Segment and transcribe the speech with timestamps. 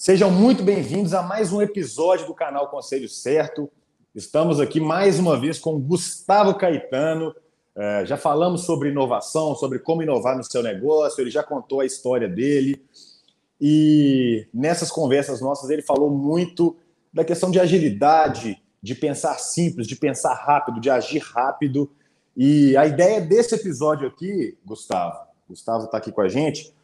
[0.00, 3.70] Sejam muito bem-vindos a mais um episódio do canal Conselho Certo.
[4.14, 7.34] Estamos aqui mais uma vez com Gustavo Caetano.
[7.76, 11.84] É, já falamos sobre inovação, sobre como inovar no seu negócio, ele já contou a
[11.84, 12.82] história dele.
[13.60, 16.74] E nessas conversas nossas ele falou muito
[17.12, 21.90] da questão de agilidade, de pensar simples, de pensar rápido, de agir rápido.
[22.34, 26.74] E a ideia desse episódio aqui, Gustavo, Gustavo está aqui com a gente,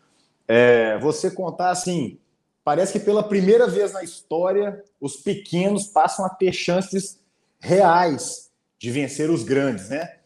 [0.47, 2.19] é você contar assim
[2.67, 7.23] parece que pela primeira vez na história, os pequenos passam a ter chances
[7.61, 10.17] reais de vencer os grandes, né?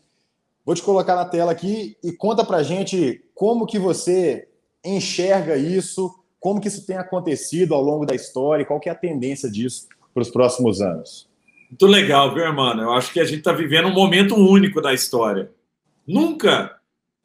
[0.65, 4.49] Vou te colocar na tela aqui e conta pra gente como que você
[4.83, 8.95] enxerga isso, como que isso tem acontecido ao longo da história, qual que é a
[8.95, 11.29] tendência disso para os próximos anos.
[11.69, 12.75] Muito legal, viu, irmão?
[12.81, 15.53] Eu acho que a gente está vivendo um momento único da história.
[16.07, 16.80] Nunca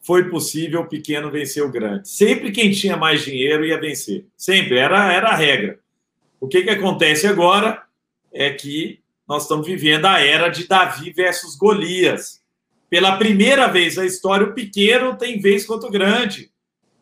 [0.05, 2.07] foi possível o pequeno vencer o grande.
[2.07, 4.23] Sempre quem tinha mais dinheiro ia vencer.
[4.37, 5.79] Sempre, era, era a regra.
[6.39, 7.81] O que, que acontece agora
[8.31, 12.39] é que nós estamos vivendo a era de Davi versus Golias.
[12.87, 16.51] Pela primeira vez na história, o pequeno tem vez contra o grande.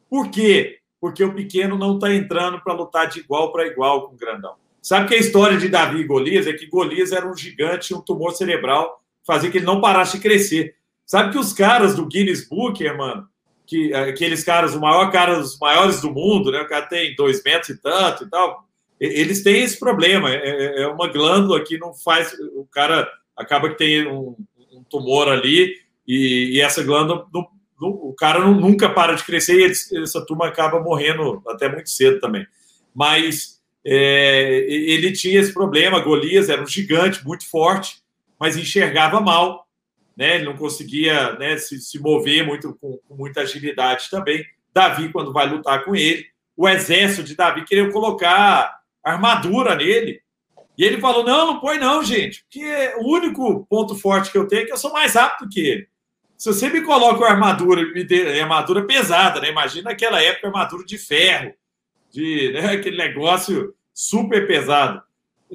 [0.09, 0.79] Por quê?
[1.01, 4.55] Porque o pequeno não está entrando para lutar de igual para igual com o grandão.
[4.81, 7.99] Sabe que a história de Davi e Golias é que Golias era um gigante, um
[7.99, 10.75] tumor cerebral, fazia que ele não parasse de crescer.
[11.05, 13.27] Sabe que os caras do Guinness Book, mano,
[13.65, 16.61] que aqueles caras, o maior cara dos maiores do mundo, né?
[16.61, 18.65] O cara tem dois metros e tanto e tal.
[18.99, 20.29] Eles têm esse problema.
[20.31, 22.33] É, é, é uma glândula que não faz.
[22.55, 24.35] O cara acaba que tem um,
[24.71, 25.75] um tumor ali
[26.07, 27.47] e, e essa glândula, no,
[27.79, 31.89] no, o cara não, nunca para de crescer e essa turma acaba morrendo até muito
[31.89, 32.45] cedo também.
[32.93, 35.99] Mas é, ele tinha esse problema.
[35.99, 38.01] Golias era um gigante muito forte,
[38.39, 39.62] mas enxergava mal
[40.15, 40.35] né?
[40.35, 44.45] Ele não conseguia né, se, se mover muito com, com, muita agilidade também.
[44.73, 50.21] Davi, quando vai lutar com ele, o exército de Davi queria colocar armadura nele.
[50.77, 54.47] E ele falou: não, não põe, não, gente, porque o único ponto forte que eu
[54.47, 55.87] tenho é que eu sou mais rápido que ele.
[56.37, 59.49] Se você me coloca uma armadura, me dê, armadura pesada, né?
[59.49, 61.53] Imagina aquela época armadura de ferro,
[62.11, 65.01] de né, aquele negócio super pesado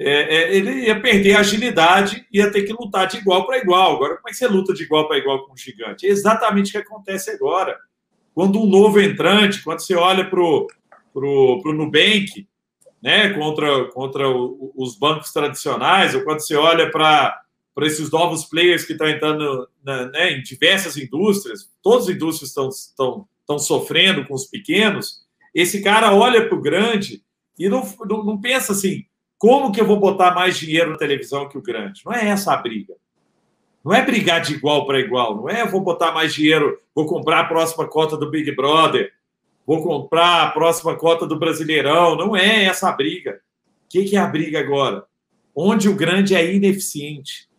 [0.01, 3.97] é, é, ele ia perder a agilidade, ia ter que lutar de igual para igual.
[3.97, 6.07] Agora, como é que você luta de igual para igual com um gigante?
[6.07, 7.77] É exatamente o que acontece agora.
[8.33, 10.67] Quando um novo entrante, quando você olha para o
[11.13, 12.47] pro, pro Nubank,
[13.01, 17.41] né, contra, contra os bancos tradicionais, ou quando você olha para
[17.81, 22.69] esses novos players que estão entrando na, né, em diversas indústrias, todas as indústrias estão,
[22.69, 27.21] estão, estão sofrendo com os pequenos, esse cara olha para o grande
[27.57, 29.03] e não, não, não pensa assim,
[29.39, 32.01] como que eu vou botar mais dinheiro na televisão que o grande?
[32.05, 32.93] Não é essa a briga.
[33.83, 35.33] Não é brigar de igual para igual.
[35.37, 39.13] Não é vou botar mais dinheiro, vou comprar a próxima cota do Big Brother,
[39.65, 42.17] vou comprar a próxima cota do Brasileirão.
[42.17, 43.39] Não é essa a briga.
[43.85, 45.05] O que, que é a briga agora?
[45.55, 47.49] Onde o grande é ineficiente.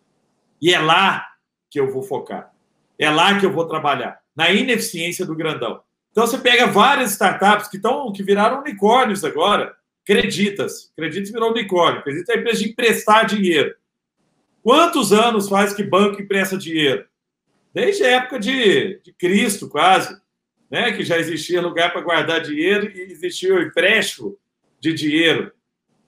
[0.61, 1.27] E é lá
[1.71, 2.53] que eu vou focar.
[2.99, 4.21] É lá que eu vou trabalhar.
[4.37, 5.81] Na ineficiência do grandão.
[6.11, 10.93] Então você pega várias startups que, estão, que viraram unicórnios agora Creditas.
[10.97, 12.03] Creditas virou unicórnio.
[12.03, 13.75] Creditas é a empresa de emprestar dinheiro.
[14.63, 17.07] Quantos anos faz que banco empresta dinheiro?
[17.73, 20.19] Desde a época de, de Cristo, quase.
[20.71, 20.93] Né?
[20.93, 24.39] Que já existia lugar para guardar dinheiro e existia o empréstimo
[24.79, 25.53] de dinheiro.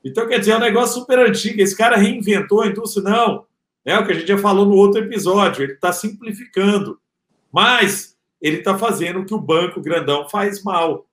[0.04, 1.60] Então, quer dizer, é um negócio super antigo.
[1.60, 3.46] Esse cara reinventou a indústria, não.
[3.84, 5.62] É o que a gente já falou no outro episódio.
[5.62, 7.00] Ele está simplificando.
[7.52, 11.06] Mas ele está fazendo o que o banco grandão faz mal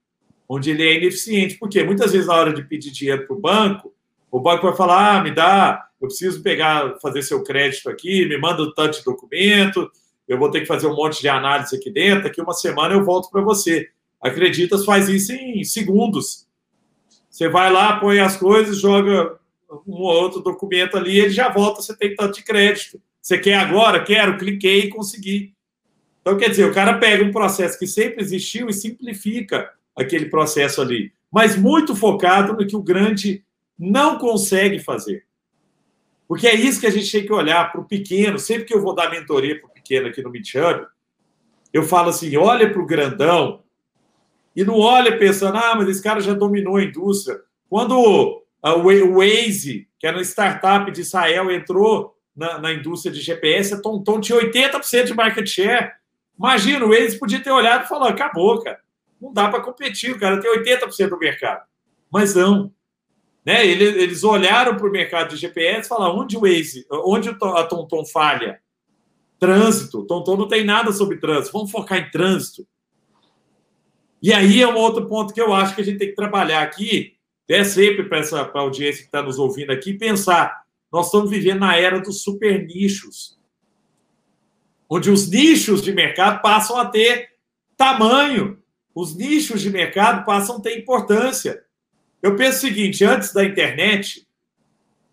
[0.50, 1.56] onde ele é ineficiente.
[1.56, 3.94] Porque muitas vezes, na hora de pedir dinheiro para o banco,
[4.32, 8.38] o banco vai falar: ah, me dá, eu preciso pegar, fazer seu crédito aqui, me
[8.38, 9.90] manda tanto de documento,
[10.28, 13.06] eu vou ter que fazer um monte de análise aqui dentro, daqui uma semana eu
[13.06, 13.90] volto para você.
[14.20, 16.48] Acreditas faz isso em segundos.
[17.30, 19.38] Você vai lá, põe as coisas, joga
[19.88, 23.00] um ou outro documento ali, ele já volta, você tem tanto de crédito.
[23.22, 24.04] Você quer agora?
[24.04, 25.54] Quero, cliquei e consegui.
[26.22, 30.81] Então, quer dizer, o cara pega um processo que sempre existiu e simplifica aquele processo
[30.81, 33.43] ali, mas muito focado no que o grande
[33.78, 35.25] não consegue fazer.
[36.28, 38.40] Porque é isso que a gente tem que olhar para o pequeno.
[38.40, 40.85] Sempre que eu vou dar mentoria para o pequeno aqui no Meetup,
[41.73, 43.61] eu falo assim: olha para o grandão
[44.55, 47.40] e não olha pensando, ah, mas esse cara já dominou a indústria.
[47.69, 53.73] Quando o Waze, que era uma startup de Israel, entrou na, na indústria de GPS,
[53.73, 55.91] a Tonton tinha 80% de market share.
[56.37, 58.79] Imagina, o Waze podia ter olhado e falado: acabou, cara
[59.20, 61.64] não dá para competir, o cara tem 80% do mercado.
[62.12, 62.74] Mas não.
[63.46, 63.66] Né?
[63.66, 68.06] Eles olharam para o mercado de GPS e falaram: onde o Waze, onde a TomTom
[68.06, 68.60] falha?
[69.40, 70.06] Trânsito.
[70.06, 71.54] TomTom não tem nada sobre trânsito.
[71.54, 72.68] Vamos focar em trânsito.
[74.22, 76.62] E aí é um outro ponto que eu acho que a gente tem que trabalhar
[76.62, 77.16] aqui,
[77.48, 81.60] é sempre para essa pra audiência que está nos ouvindo aqui, pensar: nós estamos vivendo
[81.60, 83.40] na era dos super nichos,
[84.90, 87.30] onde os nichos de mercado passam a ter
[87.78, 88.59] tamanho,
[88.99, 91.63] os nichos de mercado passam a ter importância.
[92.22, 94.28] Eu penso o seguinte: antes da internet,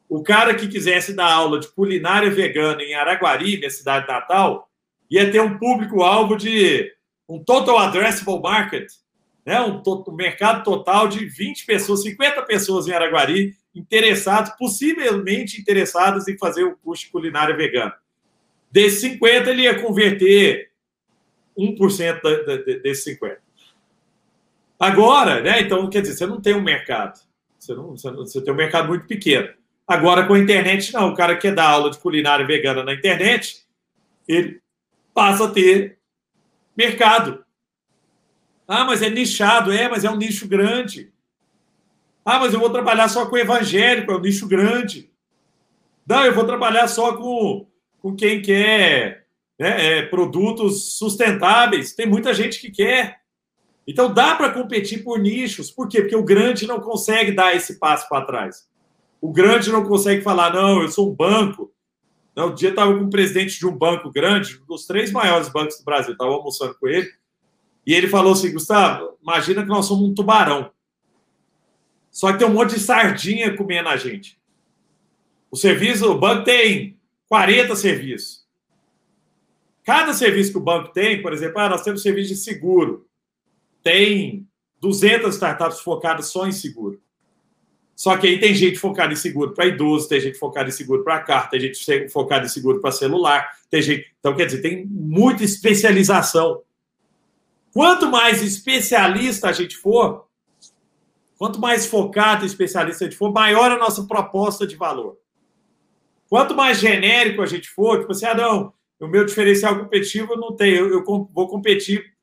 [0.08, 4.68] o cara que quisesse dar aula de culinária vegana em Araguari, minha cidade natal,
[5.08, 6.92] ia ter um público-alvo de
[7.28, 8.88] um total addressable market,
[9.44, 9.60] né?
[9.60, 16.36] um, um mercado total de 20 pessoas, 50 pessoas em Araguari interessados, possivelmente interessados em
[16.36, 17.94] fazer o curso de culinária vegana.
[18.70, 20.70] Desses 50, ele ia converter
[21.56, 23.45] 1% desses 50.
[24.78, 25.60] Agora, né?
[25.60, 27.18] Então, quer dizer, você não tem um mercado.
[27.58, 29.48] Você, não, você, você tem um mercado muito pequeno.
[29.86, 31.10] Agora, com a internet, não.
[31.10, 33.64] O cara que quer dar aula de culinária vegana na internet,
[34.26, 34.60] ele
[35.14, 35.98] passa a ter
[36.76, 37.44] mercado.
[38.68, 39.72] Ah, mas é nichado.
[39.72, 41.12] É, mas é um nicho grande.
[42.24, 45.08] Ah, mas eu vou trabalhar só com evangélico, é um nicho grande.
[46.06, 47.68] Não, eu vou trabalhar só com,
[47.98, 49.26] com quem quer
[49.58, 51.94] né, é, produtos sustentáveis.
[51.94, 53.20] Tem muita gente que quer.
[53.86, 55.70] Então dá para competir por nichos.
[55.70, 56.00] Por quê?
[56.00, 58.68] Porque o grande não consegue dar esse passo para trás.
[59.20, 61.72] O grande não consegue falar, não, eu sou um banco.
[62.34, 65.48] Não, um dia estava com o presidente de um banco grande, um dos três maiores
[65.48, 67.10] bancos do Brasil, estava almoçando com ele,
[67.86, 70.70] e ele falou assim: Gustavo, imagina que nós somos um tubarão.
[72.10, 74.38] Só que tem um monte de sardinha comendo a gente.
[75.50, 76.98] O serviço, o banco tem
[77.28, 78.46] 40 serviços.
[79.82, 83.05] Cada serviço que o banco tem, por exemplo, ah, nós temos serviço de seguro.
[83.86, 84.44] Tem
[84.80, 87.00] 200 startups focadas só em seguro.
[87.94, 91.04] Só que aí tem gente focada em seguro para idoso, tem gente focada em seguro
[91.04, 94.12] para carro, tem gente focada em seguro para celular, tem gente.
[94.18, 96.62] Então, quer dizer, tem muita especialização.
[97.72, 100.26] Quanto mais especialista a gente for,
[101.38, 105.16] quanto mais focado e especialista a gente for, maior a nossa proposta de valor.
[106.28, 110.56] Quanto mais genérico a gente for, tipo assim, ah, não, o meu diferencial competitivo não
[110.56, 112.15] tem, eu, eu vou competir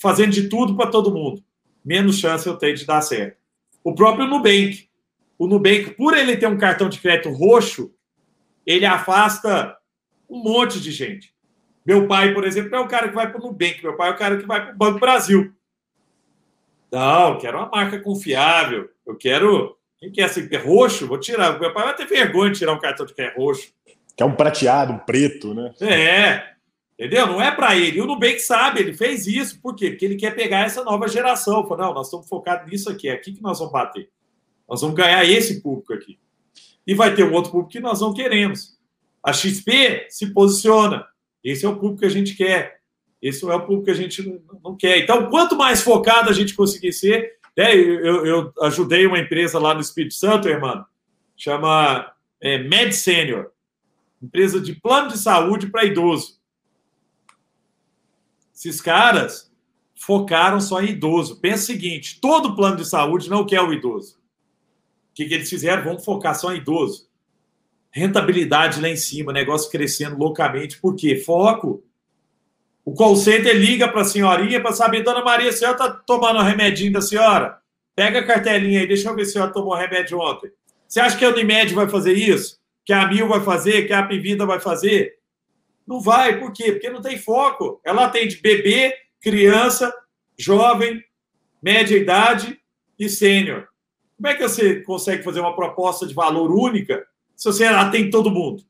[0.00, 1.42] fazendo de tudo para todo mundo.
[1.84, 3.36] Menos chance eu tenho de dar certo.
[3.84, 4.86] O próprio Nubank
[5.38, 7.92] o Nubank, por ele ter um cartão de crédito roxo,
[8.64, 9.76] ele afasta
[10.28, 11.34] um monte de gente.
[11.84, 14.12] Meu pai, por exemplo, é o cara que vai para o Nubank, meu pai é
[14.12, 15.52] o cara que vai para o Banco Brasil.
[16.90, 19.76] Não, eu quero uma marca confiável, eu quero.
[19.98, 21.06] Quem quer ser é roxo?
[21.06, 21.58] Vou tirar.
[21.58, 23.72] Meu pai vai ter vergonha de tirar um cartão de crédito roxo.
[24.16, 25.74] Que é um prateado, um preto, né?
[25.80, 26.55] É,
[26.98, 27.26] entendeu?
[27.26, 27.98] Não é para ele.
[27.98, 29.60] E o Nubank sabe, ele fez isso.
[29.60, 29.90] Por quê?
[29.90, 31.66] Porque ele quer pegar essa nova geração.
[31.66, 34.10] Falou, não, nós estamos focados nisso aqui, é aqui que nós vamos bater.
[34.68, 36.18] Nós vamos ganhar esse público aqui.
[36.86, 38.76] E vai ter um outro público que nós não queremos.
[39.22, 41.06] A XP se posiciona.
[41.42, 42.80] Esse é o público que a gente quer.
[43.20, 44.98] Esse é o público que a gente não quer.
[44.98, 49.74] Então, quanto mais focado a gente conseguir ser, né, eu, eu ajudei uma empresa lá
[49.74, 50.84] no Espírito Santo, irmão,
[51.36, 53.50] chama é, Med Senior,
[54.22, 56.38] empresa de plano de saúde para idoso.
[58.56, 59.52] Esses caras
[59.94, 61.38] focaram só em idoso.
[61.40, 64.16] Pensa o seguinte: todo plano de saúde não quer o idoso
[65.16, 65.82] que, que eles fizeram?
[65.82, 67.08] Vamos focar só em idoso.
[67.90, 70.78] Rentabilidade lá em cima, negócio crescendo loucamente.
[70.78, 71.16] Por quê?
[71.16, 71.82] Foco.
[72.84, 76.38] O call center liga para a senhorinha para saber, dona Maria, a senhora está tomando
[76.38, 77.58] o remedinho da senhora?
[77.96, 80.52] Pega a cartelinha aí, deixa eu ver se a senhora tomou remédio ontem.
[80.86, 82.60] Você acha que a Unimed vai fazer isso?
[82.84, 83.86] Que a Mil vai fazer?
[83.86, 85.14] Que a Apivida vai fazer?
[85.86, 86.72] Não vai, por quê?
[86.72, 87.80] Porque não tem foco.
[87.84, 89.92] Ela atende bebê, criança,
[90.38, 91.02] jovem,
[91.62, 92.60] média idade
[92.98, 93.68] e sênior.
[94.16, 98.30] Como é que você consegue fazer uma proposta de valor única se você atende todo
[98.30, 98.64] mundo?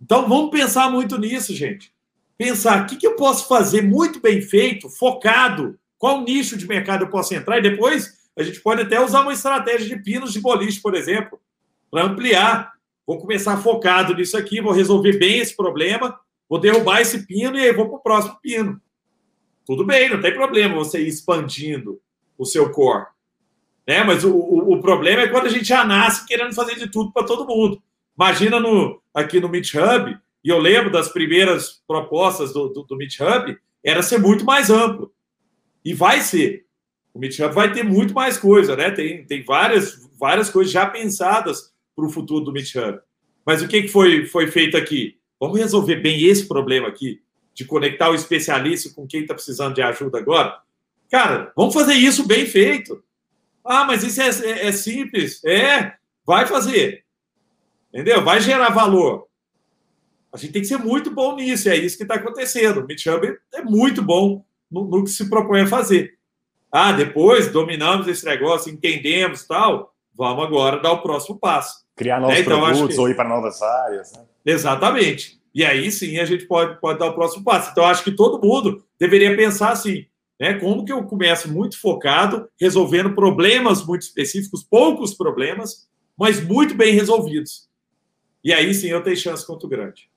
[0.00, 1.92] Então, vamos pensar muito nisso, gente.
[2.36, 7.04] Pensar o que, que eu posso fazer muito bem feito, focado, qual nicho de mercado
[7.04, 10.40] eu posso entrar, e depois a gente pode até usar uma estratégia de pinos de
[10.40, 11.40] boliche, por exemplo,
[11.90, 12.75] para ampliar.
[13.06, 17.60] Vou começar focado nisso aqui, vou resolver bem esse problema, vou derrubar esse pino e
[17.60, 18.80] aí vou para o próximo pino.
[19.64, 22.00] Tudo bem, não tem problema você ir expandindo
[22.36, 23.06] o seu core.
[23.86, 24.02] Né?
[24.02, 27.12] Mas o, o, o, problema é quando a gente já nasce querendo fazer de tudo
[27.12, 27.80] para todo mundo.
[28.16, 32.96] Imagina no, aqui no Meet Hub, e eu lembro das primeiras propostas do, do, do
[32.96, 35.12] Meet Hub, era ser muito mais amplo.
[35.84, 36.64] E vai ser.
[37.14, 38.90] O Meet Hub vai ter muito mais coisa, né?
[38.90, 43.00] Tem, tem várias, várias coisas já pensadas para o futuro do Meet Hub.
[43.44, 45.18] Mas o que, foi, foi feito aqui?
[45.40, 47.22] Vamos resolver bem esse problema aqui,
[47.54, 50.60] de conectar o especialista com quem está precisando de ajuda agora?
[51.10, 53.02] Cara, vamos fazer isso bem feito.
[53.64, 55.42] Ah, mas isso é, é, é simples.
[55.44, 57.04] É, vai fazer.
[57.92, 58.22] Entendeu?
[58.22, 59.26] Vai gerar valor.
[60.32, 62.80] A gente tem que ser muito bom nisso, é isso que está acontecendo.
[62.80, 66.18] O Meetup é muito bom no, no, que se propõe a fazer.
[66.70, 71.85] Ah, depois dominamos esse negócio, entendemos tal, vamos agora dar o próximo passo.
[71.96, 72.42] Criar novos né?
[72.42, 73.00] então, produtos que...
[73.00, 74.12] ou ir para novas áreas.
[74.12, 74.24] Né?
[74.44, 75.40] Exatamente.
[75.54, 77.70] E aí sim a gente pode, pode dar o próximo passo.
[77.72, 80.06] Então, acho que todo mundo deveria pensar assim:
[80.38, 80.54] né?
[80.54, 86.92] Como que eu começo muito focado, resolvendo problemas muito específicos, poucos problemas, mas muito bem
[86.92, 87.66] resolvidos.
[88.44, 90.10] E aí sim eu tenho chance muito grande.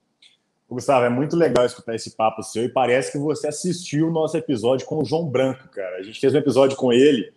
[0.68, 4.36] Gustavo, é muito legal escutar esse papo seu e parece que você assistiu o nosso
[4.36, 5.96] episódio com o João Branco, cara.
[5.96, 7.32] A gente fez um episódio com ele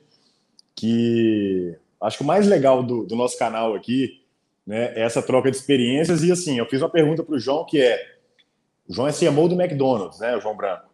[0.76, 4.23] que acho que o mais legal do, do nosso canal aqui
[4.66, 6.24] né, essa troca de experiências.
[6.24, 8.00] E assim, eu fiz uma pergunta para o João que é:
[8.88, 10.90] o João é CMO do McDonald's, né, o João Branco.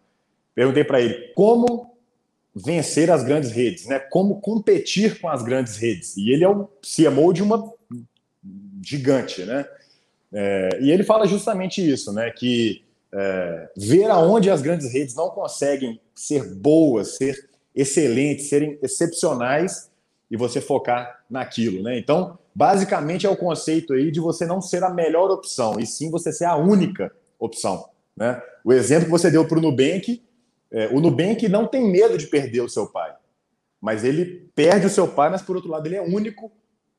[0.54, 1.90] Perguntei para ele como
[2.56, 4.00] vencer as grandes redes, né?
[4.00, 6.18] Como competir com as grandes redes.
[6.18, 7.72] E ele é o CMO de uma
[8.84, 9.66] gigante, né?
[10.32, 12.30] É, e ele fala justamente isso, né?
[12.32, 12.84] Que
[13.14, 19.90] é, ver aonde as grandes redes não conseguem ser boas, ser excelentes, serem excepcionais
[20.30, 21.98] e você focar naquilo, né?
[21.98, 26.12] Então, basicamente é o conceito aí de você não ser a melhor opção, e sim
[26.12, 28.42] você ser a única opção, né?
[28.66, 30.22] O exemplo que você deu para o Nubank,
[30.70, 33.16] é, o Nubank não tem medo de perder o seu pai,
[33.80, 36.52] mas ele perde o seu pai, mas por outro lado ele é único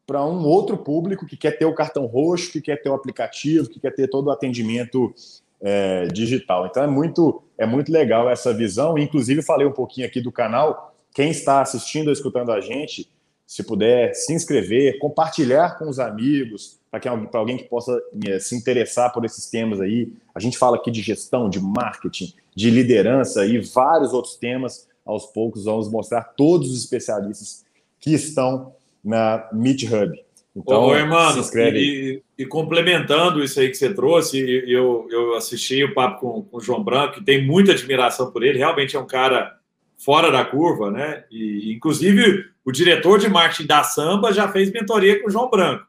[0.06, 3.68] para um outro público que quer ter o cartão roxo, que quer ter o aplicativo,
[3.68, 5.14] que quer ter todo o atendimento
[5.60, 6.68] é, digital.
[6.68, 8.96] Então é muito, é muito legal essa visão.
[8.96, 10.96] Inclusive, falei um pouquinho aqui do canal.
[11.14, 13.10] Quem está assistindo ou escutando a gente,
[13.50, 19.12] se puder se inscrever, compartilhar com os amigos, para alguém que possa é, se interessar
[19.12, 20.12] por esses temas aí.
[20.32, 24.88] A gente fala aqui de gestão, de marketing, de liderança e vários outros temas.
[25.04, 27.64] Aos poucos vamos mostrar todos os especialistas
[27.98, 30.16] que estão na Meet Hub.
[30.54, 31.32] Então, Ô, irmão,
[31.74, 34.38] e, e, complementando isso aí que você trouxe,
[34.68, 38.44] eu, eu assisti o papo com, com o João Branco, que tem muita admiração por
[38.44, 39.59] ele, realmente é um cara
[40.04, 41.24] fora da curva, né?
[41.30, 45.86] E, inclusive, o diretor de marketing da Samba já fez mentoria com o João Branco.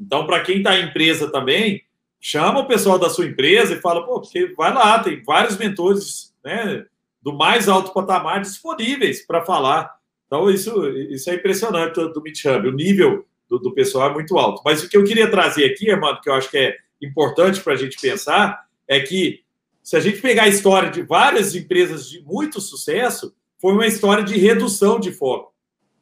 [0.00, 1.82] Então, para quem está em empresa também,
[2.20, 6.34] chama o pessoal da sua empresa e fala, pô, porque vai lá, tem vários mentores
[6.44, 6.84] né,
[7.22, 9.96] do mais alto patamar disponíveis para falar
[10.26, 12.68] então, isso, isso é impressionante do MeetHub.
[12.68, 14.60] O nível do, do, pessoal é muito alto.
[14.64, 17.74] Mas o que eu queria trazer aqui, irmão, que eu acho que é importante para
[17.74, 19.42] a gente pensar, é que
[19.82, 24.22] se a gente pegar a história de várias empresas de muito sucesso, foi uma história
[24.22, 25.54] de redução de foco,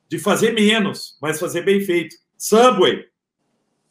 [0.08, 2.16] de fazer menos, mas fazer bem feito.
[2.36, 3.04] Subway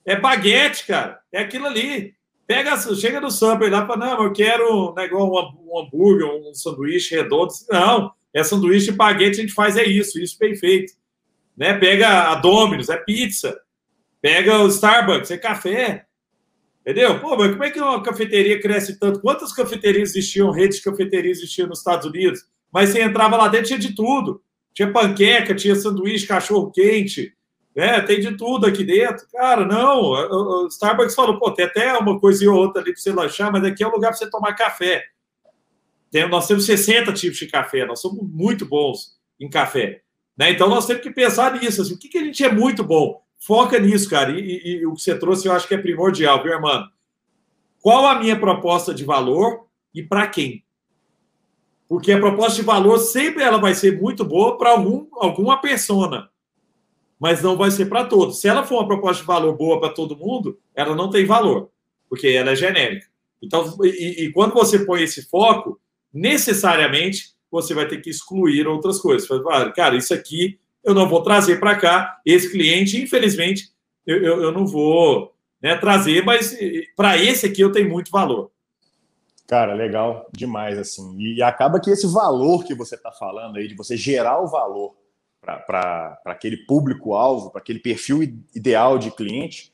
[0.05, 2.13] é baguete, cara, é aquilo ali.
[2.45, 6.53] Pega, chega no Subway lá e fala, não, eu quero um, negócio, um hambúrguer, um
[6.53, 7.53] sanduíche redondo.
[7.69, 10.93] Não, é sanduíche de baguete, a gente faz é isso, isso bem feito.
[11.55, 11.73] Né?
[11.73, 13.57] Pega a Domino's, é pizza.
[14.21, 16.05] Pega o Starbucks, é café.
[16.81, 17.19] Entendeu?
[17.19, 19.21] Pô, mas como é que uma cafeteria cresce tanto?
[19.21, 22.41] Quantas cafeterias existiam, redes de cafeterias existiam nos Estados Unidos?
[22.73, 24.41] Mas você entrava lá dentro, tinha de tudo.
[24.73, 27.33] Tinha panqueca, tinha sanduíche, cachorro quente,
[27.75, 28.01] né?
[28.01, 29.27] Tem de tudo aqui dentro.
[29.31, 30.01] Cara, não.
[30.01, 33.63] O Starbucks falou, pô, tem até uma coisinha ou outra ali para você lanchar, mas
[33.63, 35.03] aqui é o lugar para você tomar café.
[36.09, 40.01] Tem, nós temos 60 tipos de café, nós somos muito bons em café.
[40.35, 40.51] Né?
[40.51, 41.81] Então nós temos que pensar nisso.
[41.81, 43.21] Assim, o que, que a gente é muito bom?
[43.39, 44.31] Foca nisso, cara.
[44.31, 46.87] E, e, e, o que você trouxe eu acho que é primordial, viu, irmão?
[47.81, 50.63] Qual a minha proposta de valor e para quem?
[51.93, 56.27] Porque a proposta de valor sempre ela vai ser muito boa para algum, alguma persona,
[57.19, 58.41] mas não vai ser para todos.
[58.41, 61.69] Se ela for uma proposta de valor boa para todo mundo, ela não tem valor,
[62.09, 63.05] porque ela é genérica.
[63.39, 65.79] Então, e, e quando você põe esse foco,
[66.11, 69.29] necessariamente você vai ter que excluir outras coisas.
[69.75, 72.19] Cara, isso aqui eu não vou trazer para cá.
[72.25, 73.69] Esse cliente, infelizmente,
[74.03, 75.31] eu, eu, eu não vou
[75.61, 76.57] né, trazer, mas
[76.95, 78.49] para esse aqui eu tenho muito valor.
[79.53, 81.15] Cara, legal demais, assim.
[81.19, 84.95] E acaba que esse valor que você está falando aí, de você gerar o valor
[85.43, 88.23] para aquele público-alvo, para aquele perfil
[88.55, 89.71] ideal de cliente,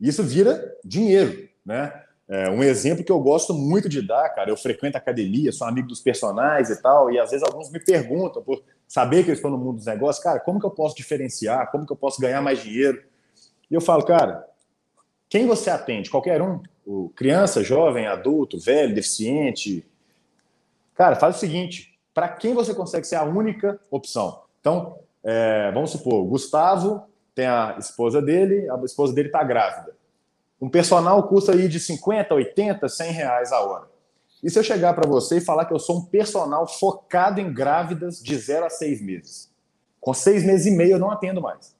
[0.00, 2.00] isso vira dinheiro, né?
[2.28, 5.88] É, um exemplo que eu gosto muito de dar, cara, eu frequento academia, sou amigo
[5.88, 9.50] dos personagens e tal, e às vezes alguns me perguntam, por saber que eu estou
[9.50, 11.72] no mundo dos negócios, cara, como que eu posso diferenciar?
[11.72, 13.02] Como que eu posso ganhar mais dinheiro?
[13.68, 14.46] E eu falo, cara,
[15.28, 16.08] quem você atende?
[16.08, 16.62] Qualquer um?
[16.90, 19.86] O criança, jovem, adulto, velho, deficiente?
[20.94, 24.44] Cara, faz o seguinte: para quem você consegue ser a única opção?
[24.58, 27.02] Então, é, vamos supor, Gustavo
[27.34, 29.94] tem a esposa dele, a esposa dele está grávida.
[30.58, 33.86] Um personal custa aí de 50, 80, 100 reais a hora.
[34.42, 37.52] E se eu chegar para você e falar que eu sou um personal focado em
[37.52, 39.52] grávidas de 0 a 6 meses?
[40.00, 41.76] Com seis meses e meio eu não atendo mais.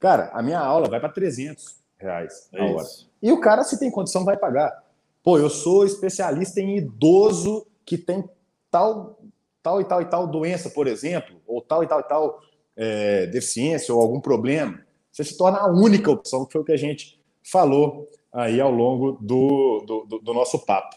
[0.00, 2.86] Cara, a minha aula vai para 300 reais a é hora.
[3.22, 4.84] E o cara, se tem condição, vai pagar.
[5.22, 8.24] Pô, eu sou especialista em idoso que tem
[8.70, 9.18] tal,
[9.62, 12.40] tal e tal e tal doença, por exemplo, ou tal e tal e tal
[12.76, 16.72] é, deficiência ou algum problema, você se torna a única opção, que foi o que
[16.72, 20.96] a gente falou aí ao longo do, do, do nosso papo.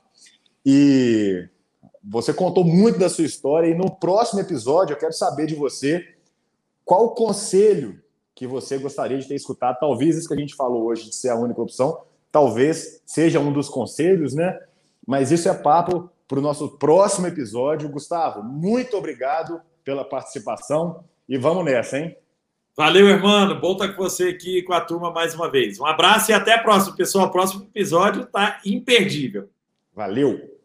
[0.65, 1.48] E
[2.03, 6.08] você contou muito da sua história e no próximo episódio eu quero saber de você
[6.86, 8.00] qual o conselho
[8.41, 9.77] que você gostaria de ter escutado.
[9.79, 13.53] Talvez isso que a gente falou hoje de ser a única opção, talvez seja um
[13.53, 14.60] dos conselhos, né?
[15.05, 17.88] Mas isso é papo para o nosso próximo episódio.
[17.88, 22.17] Gustavo, muito obrigado pela participação e vamos nessa, hein?
[22.75, 23.60] Valeu, irmão.
[23.60, 25.79] Bom estar com você aqui com a turma mais uma vez.
[25.79, 27.27] Um abraço e até a próxima, pessoal.
[27.27, 29.50] O próximo episódio está imperdível.
[29.93, 30.60] Valeu!